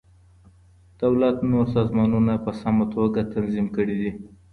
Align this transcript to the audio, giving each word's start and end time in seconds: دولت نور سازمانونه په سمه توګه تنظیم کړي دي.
دولت 1.01 1.37
نور 1.51 1.65
سازمانونه 1.75 2.33
په 2.45 2.51
سمه 2.61 2.85
توګه 2.93 3.19
تنظیم 3.33 3.67
کړي 3.77 3.95
دي. 4.01 4.11